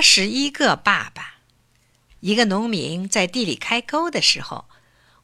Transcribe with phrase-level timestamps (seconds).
[0.00, 1.40] 八十一个爸爸。
[2.20, 4.64] 一个农民在地里开沟的时候，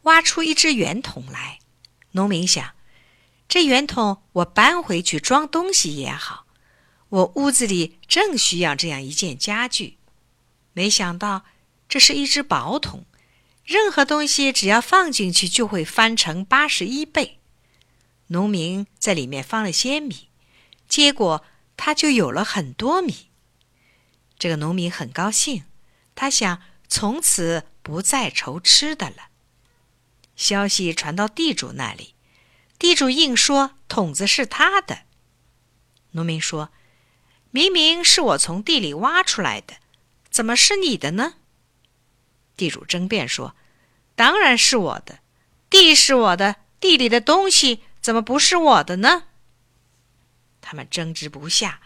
[0.02, 1.60] 挖出一只圆筒来。
[2.10, 2.74] 农民想，
[3.48, 6.44] 这圆筒我搬回去装东西也好，
[7.08, 9.96] 我屋子里正需要这样一件家具。
[10.74, 11.46] 没想到，
[11.88, 13.06] 这是一只宝桶，
[13.64, 17.38] 任何东西只要放进去，就会翻成八十一倍。
[18.26, 20.28] 农民在里面放了些米，
[20.86, 21.42] 结果
[21.78, 23.30] 他就有了很多米。
[24.46, 25.64] 这个农民很高兴，
[26.14, 29.30] 他想从此不再愁吃的了。
[30.36, 32.14] 消息传到地主那里，
[32.78, 35.00] 地主硬说桶子是他的。
[36.12, 36.70] 农民说
[37.50, 39.78] ：“明明是我从地里挖出来的，
[40.30, 41.34] 怎么是你的呢？”
[42.56, 43.56] 地主争辩说
[44.14, 45.18] ：“当然是我的，
[45.68, 49.24] 地是我的，地里的东西怎么不是我的呢？”
[50.62, 51.80] 他们争执不下。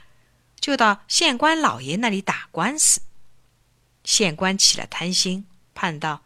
[0.60, 3.00] 就到县官老爷那里打官司。
[4.04, 6.22] 县官起了贪心，判道：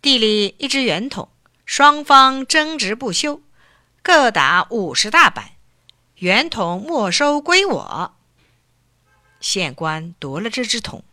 [0.00, 1.28] 地里一只圆筒，
[1.64, 3.42] 双方争执不休，
[4.02, 5.52] 各打五十大板，
[6.16, 8.16] 圆筒没收归我。
[9.40, 11.04] 县官夺了这只桶，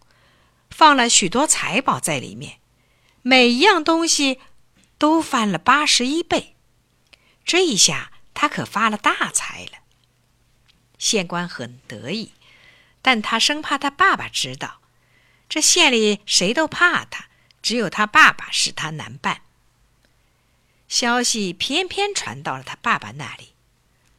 [0.69, 2.59] 放了许多财宝在里面，
[3.21, 4.39] 每一样东西
[4.97, 6.55] 都翻了八十一倍。
[7.43, 9.79] 这一下他可发了大财了。
[10.99, 12.33] 县官很得意。
[13.01, 14.81] 但他生怕他爸爸知道，
[15.47, 17.25] 这县里谁都怕他，
[17.61, 19.41] 只有他爸爸使他难办。
[20.87, 23.53] 消息偏偏传到了他爸爸那里，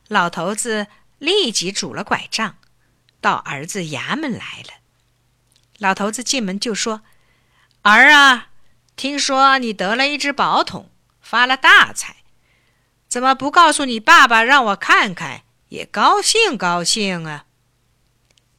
[0.08, 0.86] 老头子
[1.18, 2.56] 立即拄了拐杖，
[3.20, 4.80] 到儿子衙门来了。
[5.78, 7.02] 老头子进门就说
[7.82, 8.50] ：“儿啊，
[8.94, 12.16] 听说你得了一只宝桶，发了大财，
[13.08, 17.46] 怎么不告诉你爸爸，让我看看，也高兴高兴啊？”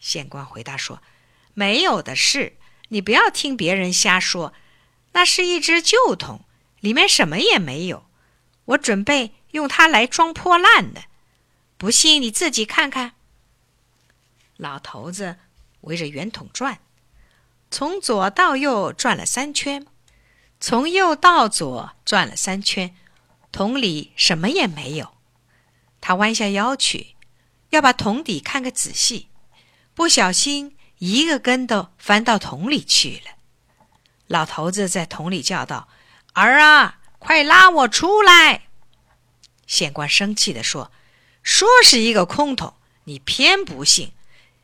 [0.01, 1.01] 县官回答说
[1.53, 2.57] ：“没有的事，
[2.89, 4.53] 你不要听别人瞎说。
[5.13, 6.43] 那是一只旧桶，
[6.79, 8.05] 里面什么也没有。
[8.65, 11.03] 我准备用它来装破烂的。
[11.77, 13.13] 不信你自己看看。”
[14.57, 15.37] 老头子
[15.81, 16.79] 围着圆筒转，
[17.69, 19.85] 从左到右转了三圈，
[20.59, 22.95] 从右到左转了三圈，
[23.51, 25.13] 桶里什么也没有。
[25.99, 27.15] 他弯下腰去，
[27.69, 29.29] 要把桶底看个仔细。
[30.01, 33.33] 不小心，一个跟头翻到桶里去了。
[34.25, 35.87] 老头子在桶里叫道
[36.33, 38.63] ：“儿啊，快拉我出来！”
[39.67, 40.91] 县官生气地说
[41.43, 42.73] ：“说是一个空桶，
[43.03, 44.11] 你偏不信。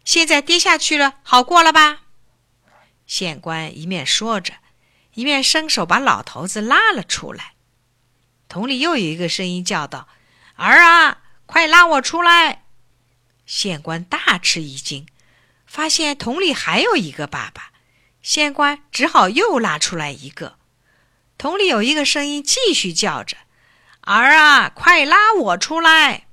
[0.04, 2.00] 现在跌下去了，好过了吧？”
[3.06, 4.56] 县官一面说着，
[5.14, 7.54] 一面伸手把老头子拉了出来。
[8.50, 10.08] 桶里又有一个声音叫道
[10.58, 12.64] ：“儿啊，快拉我出来！”
[13.46, 15.06] 县官大吃一惊。
[15.78, 17.72] 发现桶里还有一个爸爸，
[18.24, 20.58] 县官只好又拉出来一个。
[21.38, 23.38] 桶里有一个声音继续叫着
[24.02, 26.26] ：“儿啊，快拉我出来！”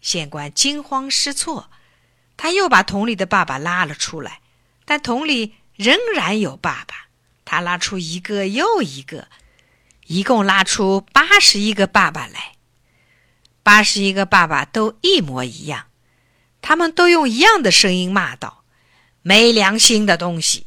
[0.00, 1.68] 县官惊慌失措，
[2.38, 4.40] 他又把桶里的爸爸拉了出来，
[4.86, 7.08] 但桶里仍然有爸爸。
[7.44, 9.28] 他拉出一个又一个，
[10.06, 12.54] 一共拉出八十一个爸爸来。
[13.62, 15.88] 八十一个爸爸都一模一样。
[16.68, 18.64] 他们都用一样的声音骂道
[19.22, 20.66] ：“没良心的东西！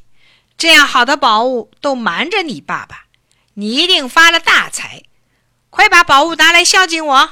[0.58, 3.08] 这样好的宝物都瞒着你爸爸，
[3.56, 5.04] 你一定发了大财！
[5.70, 7.30] 快把宝物拿来孝敬我！”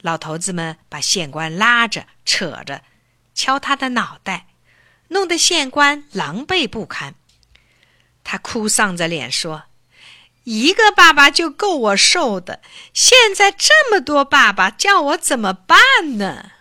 [0.00, 2.80] 老头子们把县官拉着、扯着，
[3.34, 4.46] 敲他的脑袋，
[5.08, 7.14] 弄得县官狼狈不堪。
[8.24, 9.64] 他哭丧着脸说
[10.44, 12.62] ：“一个爸爸就够我受的，
[12.94, 15.78] 现在这么多爸爸，叫我怎么办
[16.16, 16.52] 呢？”